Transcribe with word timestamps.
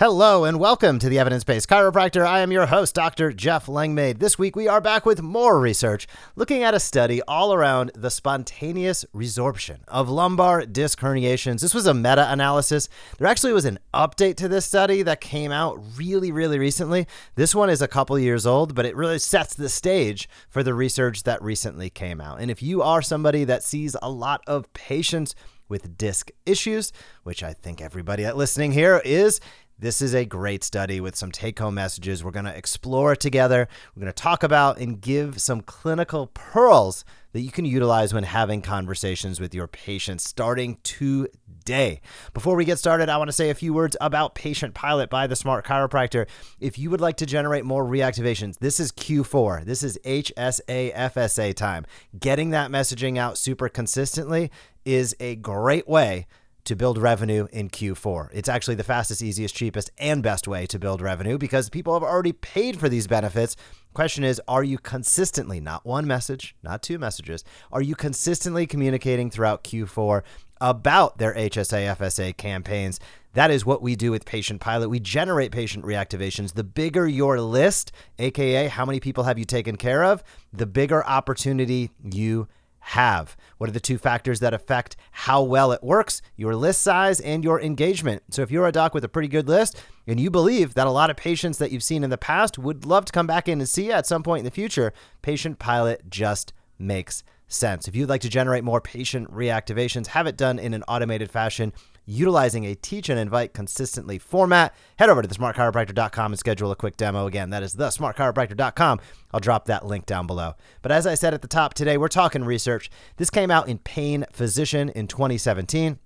Hello 0.00 0.44
and 0.44 0.58
welcome 0.58 0.98
to 0.98 1.10
the 1.10 1.18
Evidence 1.18 1.44
Based 1.44 1.68
Chiropractor. 1.68 2.24
I 2.24 2.40
am 2.40 2.50
your 2.50 2.64
host, 2.64 2.94
Dr. 2.94 3.34
Jeff 3.34 3.68
Langmaid. 3.68 4.18
This 4.18 4.38
week 4.38 4.56
we 4.56 4.66
are 4.66 4.80
back 4.80 5.04
with 5.04 5.20
more 5.20 5.60
research 5.60 6.06
looking 6.36 6.62
at 6.62 6.72
a 6.72 6.80
study 6.80 7.20
all 7.28 7.52
around 7.52 7.90
the 7.94 8.08
spontaneous 8.08 9.04
resorption 9.14 9.80
of 9.88 10.08
lumbar 10.08 10.64
disc 10.64 11.00
herniations. 11.00 11.60
This 11.60 11.74
was 11.74 11.86
a 11.86 11.92
meta 11.92 12.32
analysis. 12.32 12.88
There 13.18 13.26
actually 13.26 13.52
was 13.52 13.66
an 13.66 13.78
update 13.92 14.36
to 14.36 14.48
this 14.48 14.64
study 14.64 15.02
that 15.02 15.20
came 15.20 15.52
out 15.52 15.78
really, 15.98 16.32
really 16.32 16.58
recently. 16.58 17.06
This 17.34 17.54
one 17.54 17.68
is 17.68 17.82
a 17.82 17.86
couple 17.86 18.18
years 18.18 18.46
old, 18.46 18.74
but 18.74 18.86
it 18.86 18.96
really 18.96 19.18
sets 19.18 19.54
the 19.54 19.68
stage 19.68 20.30
for 20.48 20.62
the 20.62 20.72
research 20.72 21.24
that 21.24 21.42
recently 21.42 21.90
came 21.90 22.22
out. 22.22 22.40
And 22.40 22.50
if 22.50 22.62
you 22.62 22.80
are 22.80 23.02
somebody 23.02 23.44
that 23.44 23.62
sees 23.62 23.94
a 24.00 24.10
lot 24.10 24.40
of 24.46 24.72
patients 24.72 25.34
with 25.68 25.96
disc 25.96 26.30
issues, 26.46 26.90
which 27.22 27.42
I 27.42 27.52
think 27.52 27.82
everybody 27.82 28.30
listening 28.32 28.72
here 28.72 29.00
is, 29.04 29.40
this 29.80 30.02
is 30.02 30.14
a 30.14 30.26
great 30.26 30.62
study 30.62 31.00
with 31.00 31.16
some 31.16 31.32
take 31.32 31.58
home 31.58 31.74
messages. 31.74 32.22
We're 32.22 32.30
going 32.32 32.44
to 32.44 32.56
explore 32.56 33.14
it 33.14 33.20
together. 33.20 33.66
We're 33.94 34.00
going 34.02 34.12
to 34.12 34.22
talk 34.22 34.42
about 34.42 34.78
and 34.78 35.00
give 35.00 35.40
some 35.40 35.62
clinical 35.62 36.26
pearls 36.28 37.02
that 37.32 37.40
you 37.40 37.50
can 37.50 37.64
utilize 37.64 38.12
when 38.12 38.24
having 38.24 38.60
conversations 38.60 39.40
with 39.40 39.54
your 39.54 39.68
patients 39.68 40.28
starting 40.28 40.76
today. 40.82 42.00
Before 42.34 42.56
we 42.56 42.64
get 42.66 42.78
started, 42.78 43.08
I 43.08 43.16
want 43.16 43.28
to 43.28 43.32
say 43.32 43.48
a 43.48 43.54
few 43.54 43.72
words 43.72 43.96
about 44.02 44.34
Patient 44.34 44.74
Pilot 44.74 45.08
by 45.08 45.26
the 45.26 45.36
Smart 45.36 45.64
Chiropractor. 45.64 46.26
If 46.58 46.78
you 46.78 46.90
would 46.90 47.00
like 47.00 47.16
to 47.18 47.26
generate 47.26 47.64
more 47.64 47.84
reactivations, 47.84 48.58
this 48.58 48.80
is 48.80 48.92
Q4. 48.92 49.64
This 49.64 49.82
is 49.82 49.98
HSA 50.04 50.94
FSA 50.94 51.54
time. 51.54 51.86
Getting 52.18 52.50
that 52.50 52.70
messaging 52.70 53.16
out 53.16 53.38
super 53.38 53.68
consistently 53.68 54.50
is 54.84 55.14
a 55.20 55.36
great 55.36 55.88
way 55.88 56.26
to 56.64 56.76
build 56.76 56.98
revenue 56.98 57.46
in 57.52 57.70
Q4. 57.70 58.28
It's 58.32 58.48
actually 58.48 58.74
the 58.74 58.84
fastest, 58.84 59.22
easiest, 59.22 59.54
cheapest, 59.54 59.90
and 59.98 60.22
best 60.22 60.46
way 60.46 60.66
to 60.66 60.78
build 60.78 61.00
revenue 61.00 61.38
because 61.38 61.70
people 61.70 61.94
have 61.94 62.02
already 62.02 62.32
paid 62.32 62.78
for 62.78 62.88
these 62.88 63.06
benefits. 63.06 63.56
Question 63.94 64.24
is, 64.24 64.40
are 64.46 64.62
you 64.62 64.78
consistently, 64.78 65.60
not 65.60 65.84
one 65.84 66.06
message, 66.06 66.54
not 66.62 66.82
two 66.82 66.98
messages, 66.98 67.44
are 67.72 67.82
you 67.82 67.94
consistently 67.94 68.66
communicating 68.66 69.30
throughout 69.30 69.64
Q4 69.64 70.22
about 70.60 71.18
their 71.18 71.34
HSA 71.34 71.96
FSA 71.96 72.36
campaigns? 72.36 73.00
That 73.34 73.50
is 73.50 73.64
what 73.64 73.80
we 73.80 73.94
do 73.94 74.10
with 74.10 74.24
Patient 74.24 74.60
Pilot. 74.60 74.88
We 74.88 74.98
generate 74.98 75.52
patient 75.52 75.84
reactivations. 75.84 76.54
The 76.54 76.64
bigger 76.64 77.06
your 77.06 77.40
list, 77.40 77.92
aka 78.18 78.66
how 78.66 78.84
many 78.84 78.98
people 78.98 79.24
have 79.24 79.38
you 79.38 79.44
taken 79.44 79.76
care 79.76 80.04
of, 80.04 80.24
the 80.52 80.66
bigger 80.66 81.06
opportunity 81.06 81.90
you 82.02 82.48
have? 82.80 83.36
What 83.58 83.68
are 83.68 83.72
the 83.72 83.80
two 83.80 83.98
factors 83.98 84.40
that 84.40 84.54
affect 84.54 84.96
how 85.12 85.42
well 85.42 85.72
it 85.72 85.82
works? 85.82 86.22
Your 86.36 86.54
list 86.54 86.82
size 86.82 87.20
and 87.20 87.44
your 87.44 87.60
engagement. 87.60 88.22
So, 88.30 88.42
if 88.42 88.50
you're 88.50 88.66
a 88.66 88.72
doc 88.72 88.94
with 88.94 89.04
a 89.04 89.08
pretty 89.08 89.28
good 89.28 89.48
list 89.48 89.80
and 90.06 90.18
you 90.18 90.30
believe 90.30 90.74
that 90.74 90.86
a 90.86 90.90
lot 90.90 91.10
of 91.10 91.16
patients 91.16 91.58
that 91.58 91.70
you've 91.70 91.82
seen 91.82 92.02
in 92.04 92.10
the 92.10 92.18
past 92.18 92.58
would 92.58 92.84
love 92.84 93.04
to 93.06 93.12
come 93.12 93.26
back 93.26 93.48
in 93.48 93.60
and 93.60 93.68
see 93.68 93.86
you 93.86 93.92
at 93.92 94.06
some 94.06 94.22
point 94.22 94.40
in 94.40 94.44
the 94.44 94.50
future, 94.50 94.92
Patient 95.22 95.58
Pilot 95.58 96.08
just 96.10 96.52
makes 96.78 97.22
sense. 97.46 97.88
If 97.88 97.96
you'd 97.96 98.08
like 98.08 98.22
to 98.22 98.28
generate 98.28 98.64
more 98.64 98.80
patient 98.80 99.32
reactivations, 99.32 100.08
have 100.08 100.26
it 100.26 100.36
done 100.36 100.58
in 100.58 100.74
an 100.74 100.84
automated 100.88 101.30
fashion 101.30 101.72
utilizing 102.06 102.64
a 102.64 102.74
teach 102.74 103.08
and 103.08 103.18
invite 103.18 103.54
consistently 103.54 104.18
format, 104.18 104.74
head 104.96 105.10
over 105.10 105.22
to 105.22 105.28
thesmartchiropractor.com 105.28 106.32
and 106.32 106.38
schedule 106.38 106.70
a 106.70 106.76
quick 106.76 106.96
demo. 106.96 107.26
Again, 107.26 107.50
that 107.50 107.62
is 107.62 107.76
thesmartchiropractor.com. 107.76 109.00
I'll 109.32 109.40
drop 109.40 109.66
that 109.66 109.86
link 109.86 110.06
down 110.06 110.26
below. 110.26 110.54
But 110.82 110.92
as 110.92 111.06
I 111.06 111.14
said 111.14 111.34
at 111.34 111.42
the 111.42 111.48
top 111.48 111.74
today, 111.74 111.96
we're 111.96 112.08
talking 112.08 112.44
research. 112.44 112.90
This 113.16 113.30
came 113.30 113.50
out 113.50 113.68
in 113.68 113.78
Pain 113.78 114.24
Physician 114.32 114.88
in 114.90 115.06
2017. 115.06 115.98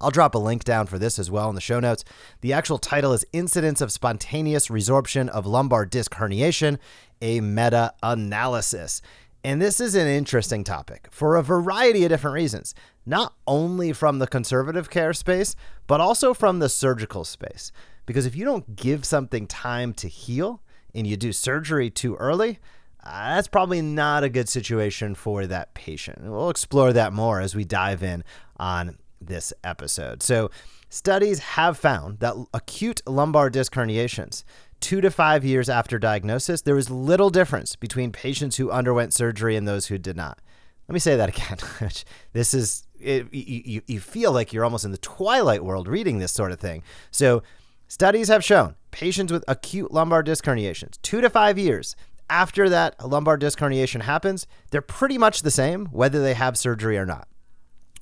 I'll 0.00 0.10
drop 0.10 0.34
a 0.34 0.38
link 0.38 0.64
down 0.64 0.86
for 0.86 0.98
this 0.98 1.18
as 1.18 1.30
well 1.30 1.48
in 1.48 1.54
the 1.54 1.60
show 1.60 1.80
notes. 1.80 2.04
The 2.40 2.52
actual 2.52 2.78
title 2.78 3.12
is 3.12 3.24
Incidence 3.32 3.80
of 3.80 3.92
Spontaneous 3.92 4.68
Resorption 4.68 5.28
of 5.28 5.46
Lumbar 5.46 5.86
Disc 5.86 6.12
Herniation, 6.14 6.78
a 7.22 7.40
meta 7.40 7.94
analysis. 8.02 9.00
And 9.44 9.60
this 9.60 9.78
is 9.78 9.94
an 9.94 10.06
interesting 10.06 10.64
topic 10.64 11.06
for 11.10 11.36
a 11.36 11.42
variety 11.42 12.02
of 12.04 12.08
different 12.08 12.34
reasons, 12.34 12.74
not 13.04 13.34
only 13.46 13.92
from 13.92 14.18
the 14.18 14.26
conservative 14.26 14.88
care 14.88 15.12
space, 15.12 15.54
but 15.86 16.00
also 16.00 16.32
from 16.32 16.60
the 16.60 16.70
surgical 16.70 17.24
space. 17.24 17.70
Because 18.06 18.24
if 18.24 18.34
you 18.34 18.46
don't 18.46 18.74
give 18.74 19.04
something 19.04 19.46
time 19.46 19.92
to 19.94 20.08
heal 20.08 20.62
and 20.94 21.06
you 21.06 21.18
do 21.18 21.30
surgery 21.30 21.90
too 21.90 22.14
early, 22.16 22.58
uh, 23.04 23.34
that's 23.34 23.48
probably 23.48 23.82
not 23.82 24.24
a 24.24 24.30
good 24.30 24.48
situation 24.48 25.14
for 25.14 25.46
that 25.46 25.74
patient. 25.74 26.22
We'll 26.22 26.48
explore 26.48 26.94
that 26.94 27.12
more 27.12 27.42
as 27.42 27.54
we 27.54 27.64
dive 27.64 28.02
in 28.02 28.24
on 28.56 28.96
this 29.20 29.52
episode. 29.62 30.22
So, 30.22 30.50
studies 30.88 31.40
have 31.40 31.76
found 31.76 32.20
that 32.20 32.34
acute 32.54 33.02
lumbar 33.06 33.50
disc 33.50 33.74
herniations 33.74 34.44
two 34.80 35.00
to 35.00 35.10
five 35.10 35.44
years 35.44 35.68
after 35.68 35.98
diagnosis, 35.98 36.62
there 36.62 36.74
was 36.74 36.90
little 36.90 37.30
difference 37.30 37.76
between 37.76 38.12
patients 38.12 38.56
who 38.56 38.70
underwent 38.70 39.12
surgery 39.12 39.56
and 39.56 39.66
those 39.66 39.86
who 39.86 39.98
did 39.98 40.16
not. 40.16 40.40
Let 40.88 40.94
me 40.94 41.00
say 41.00 41.16
that 41.16 41.28
again. 41.36 41.90
this 42.32 42.54
is, 42.54 42.86
it, 43.00 43.32
you, 43.32 43.82
you 43.86 44.00
feel 44.00 44.32
like 44.32 44.52
you're 44.52 44.64
almost 44.64 44.84
in 44.84 44.90
the 44.90 44.98
twilight 44.98 45.64
world 45.64 45.88
reading 45.88 46.18
this 46.18 46.32
sort 46.32 46.52
of 46.52 46.60
thing. 46.60 46.82
So, 47.10 47.42
studies 47.88 48.28
have 48.28 48.44
shown 48.44 48.76
patients 48.90 49.32
with 49.32 49.44
acute 49.48 49.92
lumbar 49.92 50.22
disc 50.22 50.44
herniations, 50.44 51.00
two 51.02 51.20
to 51.20 51.30
five 51.30 51.58
years 51.58 51.96
after 52.30 52.68
that 52.68 53.04
lumbar 53.04 53.36
disc 53.36 53.58
herniation 53.58 54.02
happens, 54.02 54.46
they're 54.70 54.80
pretty 54.80 55.18
much 55.18 55.42
the 55.42 55.50
same 55.50 55.86
whether 55.86 56.22
they 56.22 56.34
have 56.34 56.56
surgery 56.56 56.96
or 56.96 57.06
not. 57.06 57.28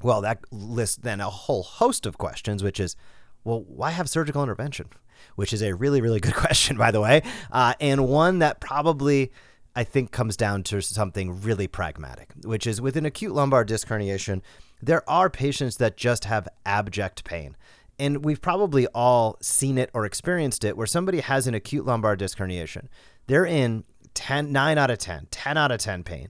Well, 0.03 0.21
that 0.23 0.41
lists 0.51 0.97
then 0.97 1.21
a 1.21 1.31
whole 1.31 1.63
host 1.63 2.07
of 2.07 2.19
questions, 2.19 2.63
which 2.63 2.81
is, 2.81 2.97
well, 3.45 3.63
why 3.63 3.91
have 3.91 4.09
surgical 4.09 4.43
intervention? 4.43 4.89
Which 5.37 5.53
is 5.53 5.63
a 5.63 5.75
really, 5.75 6.01
really 6.01 6.21
good 6.21 6.35
question, 6.45 6.77
by 6.77 6.91
the 6.91 7.01
way, 7.01 7.23
uh, 7.51 7.75
and 7.81 8.09
one 8.09 8.41
that 8.41 8.61
probably. 8.61 9.33
I 9.75 9.85
think 9.85 10.11
comes 10.11 10.37
down 10.37 10.65
to 10.65 10.83
something 10.83 11.41
really 11.41 11.67
pragmatic, 11.67 12.35
which 12.45 12.67
is 12.67 12.83
with 12.83 12.95
an 12.99 13.07
acute 13.07 13.33
lumbar 13.33 13.65
disc 13.65 13.89
herniation, 13.89 14.43
there 14.83 15.09
are 15.09 15.31
patients 15.31 15.79
that 15.79 15.97
just 15.97 16.27
have 16.27 16.47
abject 16.67 17.25
pain. 17.25 17.57
And 17.99 18.25
we've 18.25 18.43
probably 18.43 18.87
all 18.89 19.39
seen 19.41 19.79
it 19.79 19.89
or 19.95 20.05
experienced 20.05 20.65
it 20.65 20.77
where 20.77 20.87
somebody 20.87 21.21
has 21.21 21.47
an 21.47 21.55
acute 21.55 21.87
lumbar 21.87 22.17
disc 22.17 22.37
herniation. 22.37 22.89
They're 23.29 23.47
in 23.47 23.85
10, 24.15 24.53
9 24.53 24.79
out 24.79 24.91
of 24.91 24.99
10, 24.99 25.29
10 25.31 25.57
out 25.57 25.71
of 25.71 25.79
10 25.79 26.03
pain. 26.03 26.29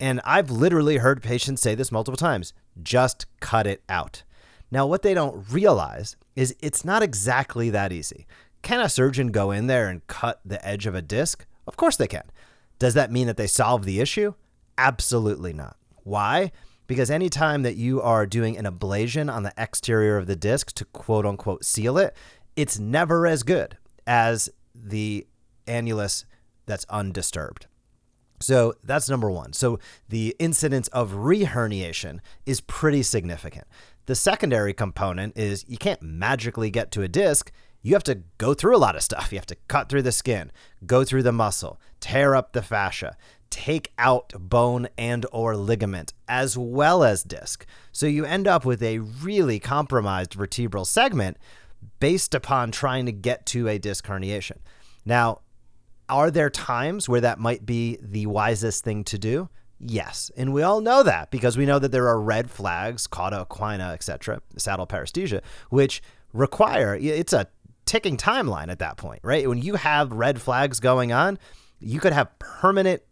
And 0.00 0.20
I've 0.24 0.50
literally 0.50 0.98
heard 0.98 1.22
patients 1.22 1.62
say 1.62 1.74
this 1.74 1.92
multiple 1.92 2.16
times 2.16 2.52
just 2.82 3.26
cut 3.40 3.66
it 3.66 3.82
out. 3.88 4.22
Now, 4.74 4.86
what 4.86 5.02
they 5.02 5.14
don't 5.14 5.46
realize 5.52 6.16
is 6.34 6.56
it's 6.58 6.84
not 6.84 7.00
exactly 7.00 7.70
that 7.70 7.92
easy. 7.92 8.26
Can 8.62 8.80
a 8.80 8.88
surgeon 8.88 9.30
go 9.30 9.52
in 9.52 9.68
there 9.68 9.88
and 9.88 10.04
cut 10.08 10.40
the 10.44 10.66
edge 10.66 10.86
of 10.86 10.96
a 10.96 11.00
disc? 11.00 11.46
Of 11.68 11.76
course 11.76 11.96
they 11.96 12.08
can. 12.08 12.24
Does 12.80 12.94
that 12.94 13.12
mean 13.12 13.28
that 13.28 13.36
they 13.36 13.46
solve 13.46 13.84
the 13.84 14.00
issue? 14.00 14.34
Absolutely 14.76 15.52
not. 15.52 15.76
Why? 16.02 16.50
Because 16.88 17.08
anytime 17.08 17.62
that 17.62 17.76
you 17.76 18.02
are 18.02 18.26
doing 18.26 18.58
an 18.58 18.64
ablation 18.64 19.32
on 19.32 19.44
the 19.44 19.54
exterior 19.56 20.16
of 20.16 20.26
the 20.26 20.34
disc 20.34 20.72
to 20.72 20.84
quote 20.86 21.24
unquote 21.24 21.64
seal 21.64 21.96
it, 21.96 22.12
it's 22.56 22.76
never 22.76 23.28
as 23.28 23.44
good 23.44 23.78
as 24.08 24.50
the 24.74 25.24
annulus 25.68 26.24
that's 26.66 26.84
undisturbed. 26.90 27.68
So 28.40 28.74
that's 28.82 29.08
number 29.08 29.30
one. 29.30 29.52
So 29.52 29.78
the 30.08 30.34
incidence 30.38 30.88
of 30.88 31.12
reherniation 31.12 32.18
is 32.44 32.60
pretty 32.60 33.02
significant. 33.02 33.66
The 34.06 34.14
secondary 34.14 34.74
component 34.74 35.36
is 35.36 35.64
you 35.66 35.78
can't 35.78 36.02
magically 36.02 36.70
get 36.70 36.90
to 36.92 37.02
a 37.02 37.08
disc. 37.08 37.50
You 37.82 37.94
have 37.94 38.04
to 38.04 38.22
go 38.38 38.54
through 38.54 38.76
a 38.76 38.78
lot 38.78 38.96
of 38.96 39.02
stuff. 39.02 39.32
You 39.32 39.38
have 39.38 39.46
to 39.46 39.56
cut 39.68 39.88
through 39.88 40.02
the 40.02 40.12
skin, 40.12 40.52
go 40.86 41.04
through 41.04 41.22
the 41.22 41.32
muscle, 41.32 41.80
tear 42.00 42.34
up 42.34 42.52
the 42.52 42.62
fascia, 42.62 43.16
take 43.50 43.92
out 43.98 44.32
bone 44.36 44.88
and 44.98 45.24
or 45.32 45.56
ligament 45.56 46.12
as 46.28 46.58
well 46.58 47.04
as 47.04 47.22
disc. 47.22 47.64
So 47.92 48.06
you 48.06 48.24
end 48.24 48.48
up 48.48 48.64
with 48.64 48.82
a 48.82 48.98
really 48.98 49.58
compromised 49.60 50.34
vertebral 50.34 50.84
segment 50.84 51.36
based 52.00 52.34
upon 52.34 52.72
trying 52.72 53.06
to 53.06 53.12
get 53.12 53.46
to 53.46 53.68
a 53.68 53.78
disc 53.78 54.06
herniation. 54.06 54.58
Now, 55.04 55.40
are 56.08 56.30
there 56.30 56.50
times 56.50 57.08
where 57.08 57.20
that 57.20 57.38
might 57.38 57.64
be 57.64 57.98
the 58.00 58.26
wisest 58.26 58.84
thing 58.84 59.04
to 59.04 59.18
do? 59.18 59.48
Yes, 59.80 60.30
and 60.36 60.52
we 60.52 60.62
all 60.62 60.80
know 60.80 61.02
that 61.02 61.30
because 61.30 61.56
we 61.56 61.66
know 61.66 61.78
that 61.78 61.92
there 61.92 62.08
are 62.08 62.20
red 62.20 62.50
flags, 62.50 63.06
cauda 63.06 63.46
equina, 63.46 63.92
etc., 63.92 64.40
saddle 64.56 64.86
paresthesia, 64.86 65.42
which 65.68 66.02
require 66.32 66.94
it's 66.94 67.32
a 67.32 67.48
ticking 67.84 68.16
timeline 68.16 68.68
at 68.68 68.78
that 68.78 68.96
point, 68.96 69.20
right? 69.22 69.48
When 69.48 69.58
you 69.58 69.74
have 69.74 70.12
red 70.12 70.40
flags 70.40 70.80
going 70.80 71.12
on, 71.12 71.38
you 71.80 72.00
could 72.00 72.12
have 72.12 72.38
permanent, 72.38 73.02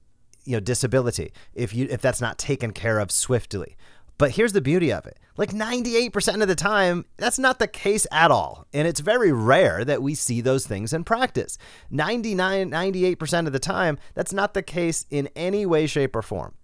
you 0.45 0.53
know, 0.53 0.61
disability 0.61 1.33
if 1.55 1.75
you 1.75 1.87
if 1.91 2.01
that's 2.01 2.21
not 2.21 2.39
taken 2.39 2.73
care 2.73 2.99
of 2.99 3.11
swiftly. 3.11 3.77
But 4.19 4.33
here's 4.33 4.53
the 4.53 4.61
beauty 4.61 4.93
of 4.93 5.07
it 5.07 5.19
like 5.37 5.51
98% 5.51 6.43
of 6.43 6.49
the 6.49 6.55
time, 6.55 7.07
that's 7.17 7.39
not 7.39 7.59
the 7.59 7.67
case 7.67 8.07
at 8.13 8.31
all. 8.31 8.67
And 8.73 8.87
it's 8.87 9.01
very 9.01 9.33
rare 9.33 9.85
that 9.85 10.03
we 10.03 10.15
see 10.15 10.41
those 10.41 10.67
things 10.67 10.93
in 10.93 11.05
practice. 11.05 11.57
99, 11.91 12.71
98% 12.71 13.47
of 13.47 13.53
the 13.53 13.59
time, 13.59 13.99
that's 14.15 14.33
not 14.33 14.55
the 14.55 14.63
case 14.63 15.07
in 15.11 15.29
any 15.35 15.65
way, 15.65 15.87
shape, 15.87 16.15
or 16.15 16.23
form. 16.23 16.55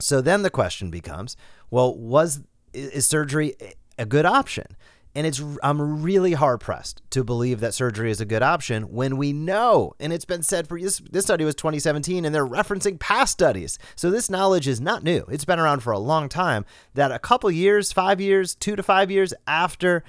So 0.00 0.20
then 0.20 0.42
the 0.42 0.50
question 0.50 0.90
becomes 0.90 1.36
well, 1.70 1.96
was 1.96 2.42
is 2.72 3.06
surgery 3.06 3.54
a 3.98 4.06
good 4.06 4.26
option? 4.26 4.76
And 5.14 5.26
it's 5.26 5.42
I'm 5.62 6.02
really 6.02 6.34
hard 6.34 6.60
pressed 6.60 7.02
to 7.10 7.24
believe 7.24 7.60
that 7.60 7.74
surgery 7.74 8.10
is 8.10 8.20
a 8.20 8.24
good 8.24 8.42
option 8.42 8.84
when 8.84 9.16
we 9.16 9.32
know, 9.32 9.92
and 9.98 10.12
it's 10.12 10.24
been 10.24 10.44
said 10.44 10.68
for 10.68 10.80
this, 10.80 10.98
this 10.98 11.24
study 11.24 11.44
was 11.44 11.56
2017, 11.56 12.24
and 12.24 12.32
they're 12.32 12.46
referencing 12.46 12.98
past 12.98 13.32
studies. 13.32 13.78
So 13.96 14.10
this 14.10 14.30
knowledge 14.30 14.68
is 14.68 14.80
not 14.80 15.02
new. 15.02 15.24
It's 15.28 15.44
been 15.44 15.58
around 15.58 15.80
for 15.80 15.92
a 15.92 15.98
long 15.98 16.28
time. 16.28 16.64
That 16.94 17.10
a 17.10 17.18
couple 17.18 17.50
years, 17.50 17.90
five 17.90 18.20
years, 18.20 18.54
two 18.54 18.76
to 18.76 18.82
five 18.84 19.10
years 19.10 19.34
after 19.48 20.04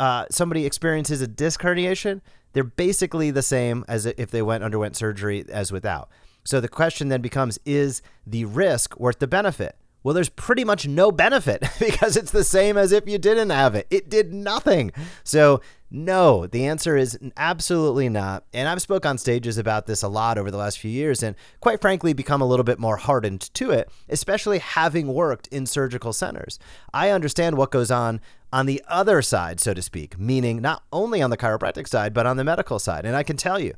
uh, 0.00 0.26
somebody 0.30 0.66
experiences 0.66 1.20
a 1.20 1.28
disc 1.28 1.60
herniation, 1.60 2.20
they're 2.52 2.64
basically 2.64 3.30
the 3.30 3.42
same 3.42 3.84
as 3.86 4.04
if 4.06 4.32
they 4.32 4.42
went 4.42 4.64
underwent 4.64 4.96
surgery 4.96 5.44
as 5.48 5.70
without. 5.70 6.10
So 6.42 6.60
the 6.60 6.68
question 6.68 7.08
then 7.08 7.20
becomes: 7.20 7.60
Is 7.64 8.02
the 8.26 8.46
risk 8.46 8.98
worth 8.98 9.20
the 9.20 9.28
benefit? 9.28 9.76
Well, 10.02 10.14
there's 10.14 10.28
pretty 10.30 10.64
much 10.64 10.88
no 10.88 11.12
benefit 11.12 11.62
because 11.78 12.16
it's 12.16 12.30
the 12.30 12.44
same 12.44 12.76
as 12.76 12.92
if 12.92 13.08
you 13.08 13.18
didn't 13.18 13.50
have 13.50 13.74
it. 13.74 13.86
It 13.90 14.08
did 14.08 14.32
nothing. 14.32 14.92
So, 15.24 15.60
no, 15.90 16.46
the 16.46 16.66
answer 16.66 16.96
is 16.96 17.18
absolutely 17.36 18.08
not. 18.08 18.44
And 18.54 18.68
I've 18.68 18.80
spoke 18.80 19.04
on 19.04 19.18
stages 19.18 19.58
about 19.58 19.86
this 19.86 20.02
a 20.02 20.08
lot 20.08 20.38
over 20.38 20.50
the 20.50 20.56
last 20.56 20.78
few 20.78 20.90
years 20.90 21.22
and 21.22 21.34
quite 21.60 21.80
frankly 21.80 22.12
become 22.12 22.40
a 22.40 22.46
little 22.46 22.64
bit 22.64 22.78
more 22.78 22.96
hardened 22.96 23.52
to 23.54 23.72
it, 23.72 23.90
especially 24.08 24.58
having 24.58 25.08
worked 25.08 25.48
in 25.48 25.66
surgical 25.66 26.12
centers. 26.12 26.58
I 26.94 27.10
understand 27.10 27.56
what 27.56 27.72
goes 27.72 27.90
on 27.90 28.20
on 28.52 28.66
the 28.66 28.82
other 28.88 29.20
side, 29.20 29.60
so 29.60 29.74
to 29.74 29.82
speak, 29.82 30.18
meaning 30.18 30.60
not 30.60 30.82
only 30.92 31.20
on 31.22 31.30
the 31.30 31.36
chiropractic 31.36 31.88
side, 31.88 32.14
but 32.14 32.26
on 32.26 32.36
the 32.36 32.44
medical 32.44 32.78
side. 32.78 33.04
And 33.04 33.16
I 33.16 33.22
can 33.24 33.36
tell 33.36 33.58
you, 33.58 33.74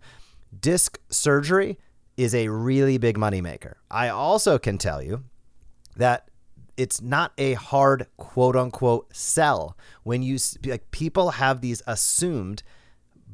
disc 0.59 0.99
surgery 1.09 1.79
is 2.17 2.35
a 2.35 2.49
really 2.49 2.99
big 2.99 3.17
moneymaker. 3.17 3.75
I 3.91 4.09
also 4.09 4.59
can 4.59 4.77
tell 4.77 5.03
you 5.03 5.25
that 5.97 6.29
it's 6.77 7.01
not 7.01 7.33
a 7.39 7.55
hard 7.55 8.07
quote 8.17 8.57
unquote 8.57 9.15
sell 9.15 9.77
when 10.03 10.23
you 10.23 10.39
like 10.65 10.91
people 10.91 11.33
have 11.33 11.61
these 11.61 11.83
assumed 11.87 12.63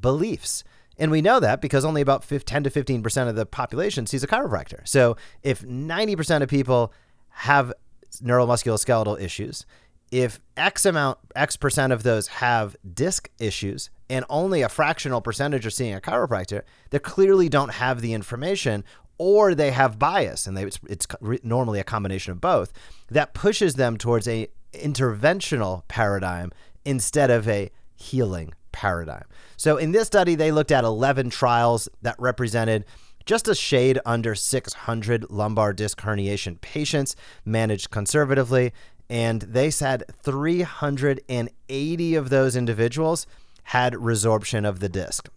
beliefs. 0.00 0.64
And 0.98 1.10
we 1.10 1.22
know 1.22 1.38
that 1.38 1.60
because 1.60 1.84
only 1.84 2.02
about 2.02 2.28
10 2.28 2.64
to 2.64 2.70
15% 2.70 3.28
of 3.28 3.36
the 3.36 3.46
population 3.46 4.06
sees 4.06 4.24
a 4.24 4.26
chiropractor. 4.26 4.86
So 4.86 5.16
if 5.42 5.62
90% 5.62 6.42
of 6.42 6.48
people 6.48 6.92
have 7.28 7.72
neuromusculoskeletal 8.20 9.20
issues, 9.20 9.64
if 10.10 10.40
X 10.56 10.84
amount, 10.84 11.18
X 11.36 11.56
percent 11.56 11.92
of 11.92 12.02
those 12.02 12.28
have 12.28 12.76
disc 12.94 13.30
issues, 13.38 13.90
and 14.10 14.24
only 14.30 14.62
a 14.62 14.68
fractional 14.68 15.20
percentage 15.20 15.66
are 15.66 15.70
seeing 15.70 15.94
a 15.94 16.00
chiropractor, 16.00 16.62
they 16.90 16.98
clearly 16.98 17.48
don't 17.48 17.72
have 17.74 18.00
the 18.00 18.14
information 18.14 18.84
or 19.18 19.54
they 19.54 19.72
have 19.72 19.98
bias, 19.98 20.46
and 20.46 20.56
they, 20.56 20.64
it's, 20.64 20.78
it's 20.88 21.06
normally 21.42 21.80
a 21.80 21.84
combination 21.84 22.32
of 22.32 22.40
both, 22.40 22.72
that 23.10 23.34
pushes 23.34 23.74
them 23.74 23.98
towards 23.98 24.26
a 24.28 24.48
interventional 24.72 25.82
paradigm 25.88 26.52
instead 26.84 27.30
of 27.30 27.48
a 27.48 27.70
healing 27.96 28.52
paradigm. 28.72 29.24
So 29.56 29.76
in 29.76 29.92
this 29.92 30.06
study, 30.06 30.34
they 30.34 30.52
looked 30.52 30.70
at 30.70 30.84
11 30.84 31.30
trials 31.30 31.88
that 32.02 32.16
represented 32.18 32.84
just 33.26 33.48
a 33.48 33.54
shade 33.54 33.98
under 34.06 34.34
600 34.34 35.30
lumbar 35.30 35.72
disc 35.74 36.00
herniation 36.00 36.60
patients 36.60 37.14
managed 37.44 37.90
conservatively. 37.90 38.72
And 39.10 39.42
they 39.42 39.70
said 39.70 40.04
380 40.22 42.14
of 42.14 42.30
those 42.30 42.56
individuals 42.56 43.26
had 43.64 43.92
resorption 43.94 44.66
of 44.66 44.80
the 44.80 44.88
disc. 44.88 45.28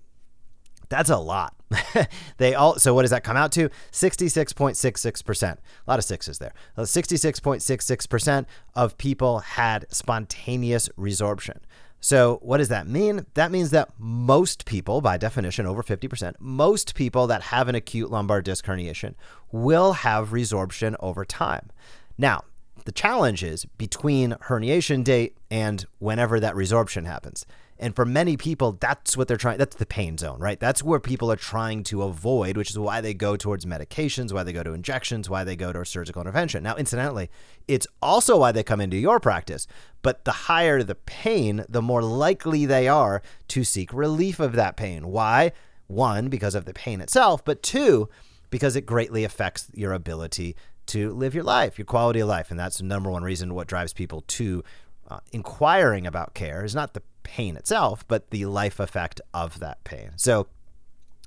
That's 0.92 1.10
a 1.10 1.18
lot. 1.18 1.56
they 2.38 2.54
all 2.54 2.78
so 2.78 2.94
what 2.94 3.04
does 3.04 3.12
that 3.12 3.24
come 3.24 3.38
out 3.38 3.54
to? 3.54 3.70
66.66%. 3.94 5.52
A 5.52 5.58
lot 5.88 6.00
of 6.00 6.04
sixes 6.04 6.38
there. 6.38 6.52
Uh, 6.78 6.82
66.66% 6.82 8.46
of 8.76 8.98
people 8.98 9.40
had 9.40 9.86
spontaneous 9.90 10.90
resorption. 10.90 11.60
So, 12.02 12.40
what 12.42 12.58
does 12.58 12.68
that 12.68 12.88
mean? 12.88 13.26
That 13.36 13.52
means 13.52 13.70
that 13.70 13.92
most 13.98 14.66
people, 14.66 15.00
by 15.00 15.16
definition, 15.18 15.66
over 15.66 15.82
50%, 15.82 16.34
most 16.40 16.94
people 16.94 17.26
that 17.28 17.44
have 17.44 17.70
an 17.70 17.76
acute 17.76 18.12
lumbar 18.12 18.42
disc 18.42 18.66
herniation 18.66 19.14
will 19.52 19.94
have 19.94 20.32
resorption 20.32 20.96
over 21.00 21.24
time. 21.24 21.70
Now, 22.18 22.44
the 22.84 22.92
challenge 22.92 23.44
is 23.44 23.64
between 23.78 24.32
herniation 24.32 25.04
date 25.06 25.38
and 25.50 25.86
whenever 26.00 26.40
that 26.40 26.56
resorption 26.56 27.06
happens. 27.06 27.46
And 27.82 27.96
for 27.96 28.06
many 28.06 28.38
people, 28.38 28.74
that's 28.74 29.18
what 29.18 29.28
they're 29.28 29.38
trying. 29.38 29.58
That's 29.58 29.76
the 29.76 29.88
pain 29.88 30.16
zone, 30.20 30.40
right? 30.40 30.60
That's 30.60 30.84
where 30.84 31.00
people 31.00 31.32
are 31.32 31.36
trying 31.36 31.84
to 31.86 32.04
avoid, 32.04 32.56
which 32.56 32.70
is 32.70 32.78
why 32.78 33.02
they 33.02 33.16
go 33.16 33.36
towards 33.36 33.66
medications, 33.66 34.32
why 34.32 34.44
they 34.44 34.54
go 34.54 34.62
to 34.62 34.74
injections, 34.74 35.32
why 35.32 35.44
they 35.44 35.56
go 35.56 35.74
to 35.74 35.84
surgical 35.84 36.22
intervention. 36.22 36.62
Now, 36.62 36.76
incidentally, 36.76 37.32
it's 37.68 37.88
also 38.00 38.38
why 38.38 38.52
they 38.52 38.62
come 38.62 38.82
into 38.82 38.98
your 38.98 39.20
practice. 39.20 39.66
But 40.04 40.26
the 40.26 40.32
higher 40.32 40.84
the 40.84 40.94
pain, 40.94 41.66
the 41.68 41.82
more 41.82 42.04
likely 42.04 42.68
they 42.68 42.88
are 42.88 43.24
to 43.48 43.64
seek 43.64 43.92
relief 43.92 44.40
of 44.40 44.54
that 44.54 44.78
pain. 44.78 45.08
Why? 45.08 45.52
One, 45.88 46.30
because 46.30 46.54
of 46.54 46.66
the 46.66 46.74
pain 46.74 47.02
itself, 47.02 47.44
but 47.44 47.64
two, 47.64 48.10
because 48.52 48.76
it 48.76 48.86
greatly 48.86 49.24
affects 49.24 49.72
your 49.74 49.94
ability 49.94 50.56
to 50.88 51.14
live 51.14 51.34
your 51.34 51.44
life, 51.44 51.80
your 51.80 51.86
quality 51.86 52.20
of 52.20 52.28
life. 52.28 52.52
And 52.52 52.60
that's 52.60 52.78
the 52.78 52.84
number 52.84 53.10
one 53.10 53.24
reason 53.24 53.56
what 53.56 53.68
drives 53.68 53.92
people 53.92 54.22
to 54.28 54.64
uh, 55.10 55.20
inquiring 55.32 56.06
about 56.06 56.36
care 56.36 56.64
is 56.64 56.76
not 56.76 56.94
the 56.94 57.02
pain 57.24 57.56
itself, 57.56 58.08
but 58.08 58.30
the 58.30 58.46
life 58.46 58.80
effect 58.80 59.22
of 59.34 59.60
that 59.60 59.84
pain. 59.84 60.12
So, 60.16 60.48